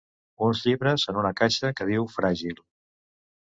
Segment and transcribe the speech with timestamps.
[0.45, 2.59] Uns llibres en una caixa que diu fràgil.